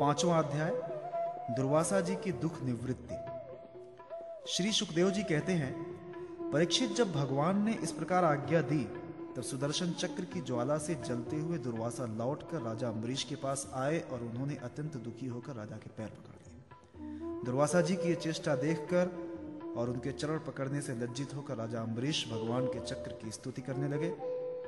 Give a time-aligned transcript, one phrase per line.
[0.00, 0.70] पांचवा अध्याय,
[1.56, 3.14] दुर्वासा जी की दुख निवृत्ति।
[4.48, 5.72] श्री सुखदेव जी कहते हैं,
[6.52, 8.84] परीक्षित जब भगवान ने इस प्रकार आज्ञा दी,
[9.36, 14.00] तब सुदर्शन चक्र की ज्वाला से जलते हुए दुर्वासा लौटकर राजा अम्बरीश के पास आए
[14.00, 18.56] और उन्होंने अत्यंत दुखी होकर राजा के पैर पकड़ लिए। दुर्वासा जी की यह चेष्टा
[18.56, 19.10] देखकर
[19.76, 23.88] और उनके चरण पकड़ने से लज्जित होकर राजा अम्बरीश भगवान के चक्र की स्तुति करने
[23.88, 24.10] लगे।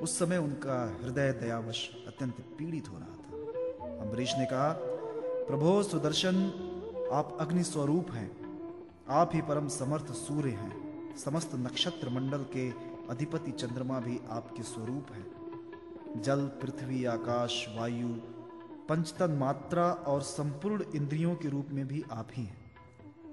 [0.01, 3.19] उस समय उनका हृदय दयावश अत्यंत पीड़ित हो रहा था।
[4.01, 4.88] अम्बरीश ने कहा
[5.49, 6.35] प्रभो, सुदर्शन,
[7.13, 8.29] आप अग्नि स्वरूप हैं।
[9.09, 12.69] आप ही परम समर्थ सूर्य हैं। समस्त नक्षत्र मंडल के
[13.09, 18.07] अधिपति चंद्रमा भी आपके स्वरूप है। जल, पृथ्वी, आकाश, वायु,
[18.89, 22.71] पंचतन मात्रा और संपूर्ण इंद्रियों के रूप में भी आप ही हैं।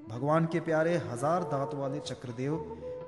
[0.08, 2.54] भगवान के प्यारे हज़ार दांत वाले चक्रदेव,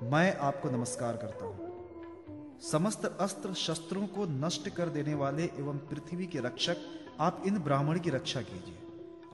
[0.03, 6.27] मैं आपको नमस्कार करता हूँ। समस्त अस्त्र शस्त्रों को नष्ट कर देने वाले एवं पृथ्वी
[6.27, 6.77] के रक्षक,
[7.21, 8.79] आप इन ब्राह्मण की रक्षा कीजिए।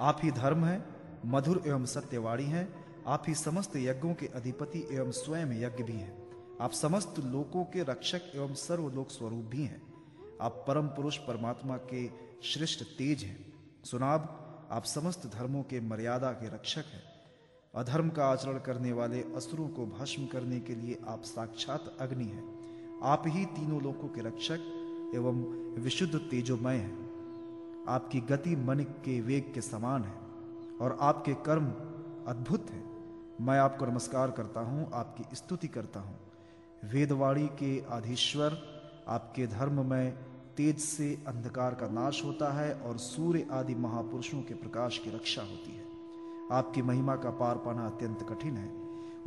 [0.00, 2.74] आप ही धर्म हैं, मधुर एवं सत्यवाणी है,
[3.06, 6.24] आप ही समस्त यज्ञों के अधिपति एवं स्वयं यज्ञ भी हैं।
[6.60, 9.82] आप समस्त लोकों के रक्षक एवं सर्वलोक स्वरूप भी हैं।
[10.40, 12.10] आप परम पुरुष परमात्मा के
[12.42, 13.52] श्रेष्ठ तेज हैं।
[13.84, 17.02] सुनाब, आप समस्त धर्मों के मर्यादा के रक्षक हैं।
[17.74, 22.54] अधर्म का आचरण करने वाले असुरों को भस्म करने के लिए आप साक्षात अग्नि हैं।
[23.02, 24.58] आप ही तीनों लोकों के रक्षक
[25.14, 25.42] एवं
[25.82, 27.03] विशुद्ध तेजोमय हैं।
[27.88, 30.14] आपकी गति मन के वेग के समान है
[30.80, 31.64] और आपके कर्म
[32.28, 32.84] अद्भुत हैं।
[33.40, 36.18] मैं आपको नमस्कार करता हूँ, आपकी स्तुति करता हूँ।
[36.92, 38.58] वेदवाणी के आधीश्वर
[39.08, 40.12] आपके धर्म में
[40.56, 45.42] तेज से अंधकार का नाश होता है और सूर्य आदि महापुरुषों के प्रकाश की रक्षा
[45.42, 45.84] होती है।
[46.52, 48.72] आपकी महिमा का पार पाना अत्यंत कठिन है।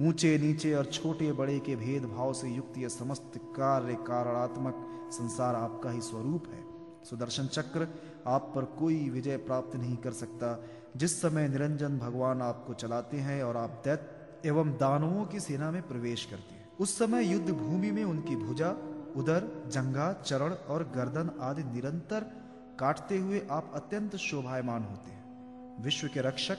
[0.08, 5.92] ऊँचे, नीचे और छोटे, बड़े के भेदभाव से युक्त यह समस्त कार्य, कारणात्मक संसार आपका
[5.92, 6.77] ही स्वरूप है।
[7.10, 7.88] सुदर्शन चक्र
[8.28, 10.64] आप पर कोई विजय प्राप्त नहीं कर सकता।
[10.98, 15.82] जिस समय निरंजन भगवान आपको चलाते हैं और आप दैत्य एवं दानवों की सेना में
[15.82, 18.70] प्रवेश करते हैं, उस समय युद्ध भूमि में उनकी भुजा,
[19.16, 22.32] उदर, जंगा, चरण और गर्दन आदि निरंतर
[22.80, 26.58] काटते हुए आप अत्यंत शोभायमान होते हैं। विश्व के रक्षक,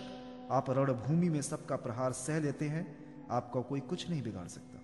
[0.50, 2.86] आप रणभूमि में सबका प्रहार सह लेते हैं,
[3.30, 4.82] आपका कोई कुछ नहीं बिगाड़ सकता।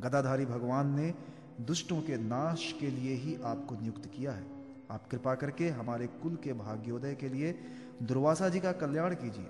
[0.00, 1.14] गदाधारी भगवान ने
[1.60, 4.53] दुष्टों के नाश के लिए ही आपको नियुक्त किया है।
[4.90, 7.58] आप कृपा करके हमारे कुल के भाग्योदय के लिए
[8.02, 9.48] दुर्वासा जी का कल्याण कीजिए।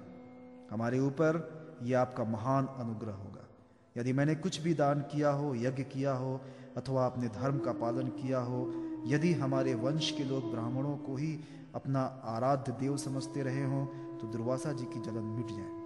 [0.70, 3.48] हमारे ऊपर यह आपका महान अनुग्रह होगा।
[3.96, 6.40] यदि मैंने कुछ भी दान किया हो, यज्ञ किया हो,
[6.76, 8.72] अथवा अपने धर्म का पालन किया हो,
[9.06, 11.40] यदि हमारे वंश के लोग ब्राह्मणों को ही
[11.74, 13.86] अपना आराध्य देव समझते रहे हों
[14.18, 15.84] तो दुर्वासा जी की जलन मिट जाए।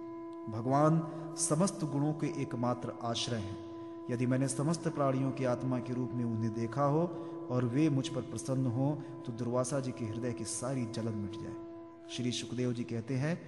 [0.59, 3.69] भगवान समस्त गुणों के एकमात्र आश्रय हैं।
[4.11, 7.07] यदि मैंने समस्त प्राणियों की आत्मा के रूप में उन्हें देखा हो
[7.49, 8.91] और वे मुझ पर प्रसन्न हो
[9.25, 13.39] तो दुर्वासा जी के हृदय की सारी जलन मिट जाए। श्री सुखदेव जी कहते हैं,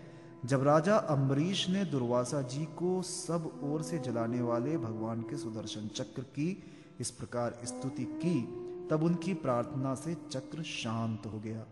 [0.45, 5.87] जब राजा अम्बरीश ने दुर्वासा जी को सब ओर से जलाने वाले भगवान के सुदर्शन
[5.87, 6.63] चक्र की,
[6.99, 8.41] इस प्रकार स्तुति की,
[8.87, 11.65] तब उनकी प्रार्थना से चक्र शांत हो गया।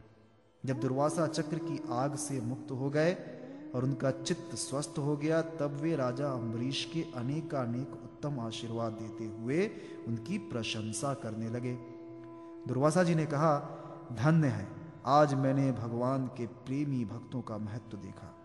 [0.65, 3.15] जब दुर्वासा चक्र की आग से मुक्त हो गए
[3.75, 9.25] और उनका चित्त स्वस्थ हो गया, तब वे राजा अम्बरीश के अनेकानेक उत्तम आशीर्वाद देते
[9.37, 9.71] हुए
[10.07, 11.77] उनकी प्रशंसा करने लगे।
[12.67, 13.75] दुर्वासा जी ने कहा,
[14.13, 14.67] धन्य है,
[15.05, 18.35] आज मैंने भगवान के प्रेमी भक्तों का महत्व देखा।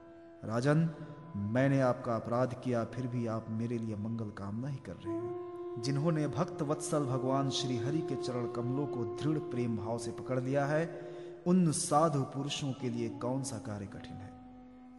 [0.45, 0.91] राजन,
[1.37, 5.55] मैंने आपका अपराध किया, फिर भी आप मेरे लिए मंगल कामना ही कर रहे हैं।
[5.79, 10.41] जिन्होंने भक्त वत्सल भगवान श्री हरि के चरण कमलों को दृढ़ प्रेम भाव से पकड़
[10.41, 11.01] लिया है,
[11.47, 14.33] उन साधु पुरुषों के लिए कौन सा कार्य कठिन है?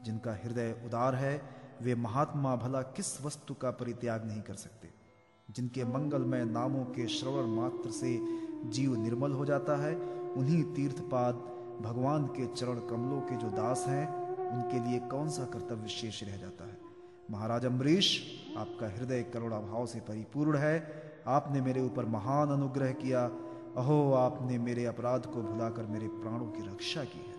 [0.03, 1.41] जिनका हृदय उदार है,
[1.81, 4.89] वे महात्मा भला किस वस्तु का परित्याग नहीं कर सकते?
[5.51, 9.95] जिनके मंगलमय नामों के श्रवण मात्र से जीव निर्मल हो जाता है।
[10.37, 11.35] उन्हीं तीर्थपाद
[11.81, 16.37] भगवान के चरण कमलों के जो दास हैं, उनके लिए कौन सा कर्तव्य शेष रह
[16.37, 16.77] जाता है?
[17.31, 18.23] महाराज अम्बरीश,
[18.57, 23.25] आपका हृदय करुणा भाव से परिपूर्ण है। आपने मेरे ऊपर महान अनुग्रह किया।
[23.77, 27.35] अहो, आपने मेरे अपराध को भुलाकर मेरे प्राणों की रक्षा की है।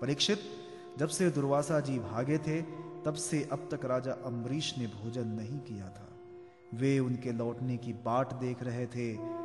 [0.00, 0.38] परीक्षित,
[0.98, 2.62] जब से दुर्वासा जी भागे थे,
[3.04, 6.08] तब से अब तक राजा अम्बरीश ने भोजन नहीं किया था।
[6.74, 9.39] वे उनके लौटने की बाट देख रहे थे।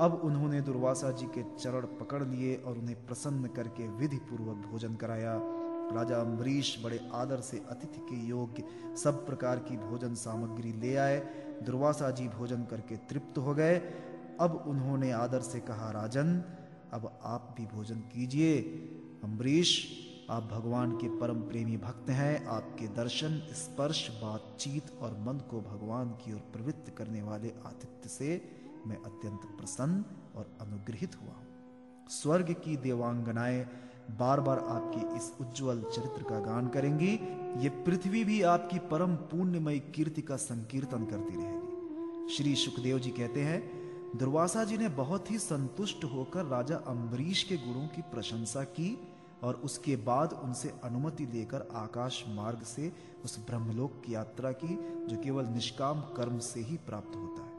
[0.00, 4.94] अब उन्होंने दुर्वासा जी के चरण पकड़ लिए और उन्हें प्रसन्न करके विधि पूर्वक भोजन
[4.94, 5.40] कराया।
[5.92, 8.64] राजा अम्बरीश बड़े आदर से अतिथि के योग्य
[8.96, 11.18] सब प्रकार की भोजन सामग्री ले आए।
[11.66, 13.78] दुर्वासा जी भोजन करके तृप्त हो गए।
[14.40, 16.42] अब उन्होंने आदर से कहा, राजन,
[16.92, 18.60] अब आप भी भोजन कीजिए।
[19.24, 19.88] अम्बरीश,
[20.30, 26.08] आप भगवान के परम प्रेमी भक्त हैं। आपके दर्शन, स्पर्श, बातचीत और मन को भगवान
[26.08, 30.04] की ओर प्रवृत्त करने वाले आतिथ्य से मैं अत्यंत प्रसन्न
[30.36, 31.46] और अनुग्रहित हुआ हूँ।
[32.08, 33.68] स्वर्ग की देवांगनाएँ
[34.10, 37.12] बार बार आपके इस उज्जवल चरित्र का गान करेंगी।
[37.62, 43.40] ये पृथ्वी भी आपकी परम पुण्यमय कीर्ति का संकीर्तन करती रहेगी। श्री सुखदेव जी कहते
[43.40, 43.70] हैं,
[44.18, 49.08] दुर्वासा जी ने बहुत ही संतुष्ट होकर राजा अम्बरीश के गुणों की प्रशंसा की
[49.42, 52.92] और उसके बाद उनसे अनुमति लेकर आकाश मार्ग से
[53.24, 54.74] उस ब्रह्मलोक की यात्रा की,
[55.06, 57.50] जो केवल निष्काम कर्म से ही प्राप्त होता है।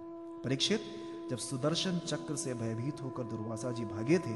[0.44, 0.82] परीक्षित
[1.32, 4.34] जब सुदर्शन चक्र से भयभीत होकर दुर्वासा जी भागे थे,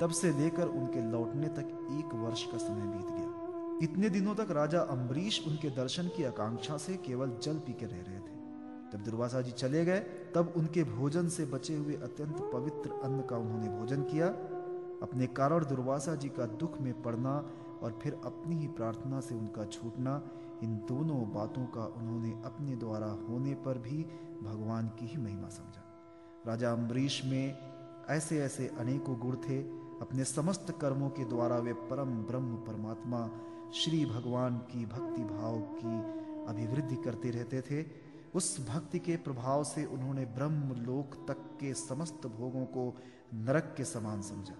[0.00, 4.50] तब से लेकर उनके लौटने तक एक वर्ष का समय बीत गया। इतने दिनों तक
[4.50, 8.38] राजा अम्बरीश उनके दर्शन की आकांक्षा से केवल जल पी के रह रहे थे।
[8.92, 10.00] जब दुर्वासा जी चले गए,
[10.34, 14.26] तब उनके भोजन से बचे हुए अत्यंत पवित्र अन्न का उन्होंने भोजन किया।
[15.02, 17.50] अपने कारण दुर्वासा जी का दुख में पड़ना
[17.82, 20.22] और फिर अपनी ही प्रार्थना से उनका छूटना,
[20.62, 24.06] इन दोनों बातों का उन्होंने अपने द्वारा होने पर भी
[24.42, 25.86] भगवान की ही महिमा समझा।
[26.46, 27.58] राजा अम्बरीश में
[28.08, 29.58] ऐसे ऐसे अनेकों गुण थे।
[30.00, 33.30] अपने समस्त कर्मों के द्वारा वे परम ब्रह्म परमात्मा,
[33.74, 36.00] श्री भगवान की भक्ति भाव की
[36.46, 37.86] अभिवृद्धि करते रहते थे।
[38.34, 42.96] उस भक्ति के प्रभाव से उन्होंने ब्रह्म लोक तक के समस्त भोगों को
[43.34, 44.54] नरक के समान समझा।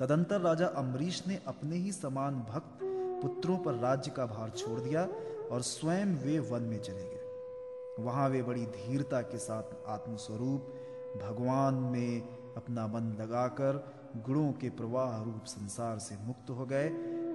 [0.00, 2.78] तदंतर राजा अम्बरीश ने अपने ही समान भक्त
[3.22, 5.08] पुत्रों पर राज्य का भार छोड़ दिया
[5.52, 7.21] और स्वयं वे वन में चले गए।
[8.00, 10.74] वहाँ वे बड़ी धीरता के साथ आत्मस्वरूप
[11.22, 12.22] भगवान में
[12.56, 13.84] अपना मन लगाकर
[14.16, 16.88] गुणों के प्रवाह रूप संसार से मुक्त हो गए।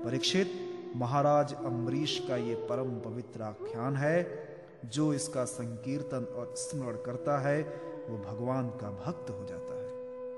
[0.03, 0.51] परीक्षित,
[0.95, 4.47] महाराज अम्बरीश का ये परम पवित्र आख्यान है,
[4.85, 7.61] जो इसका संकीर्तन और स्मरण करता है,
[8.09, 9.76] वो भगवान का भक्त हो जाता है।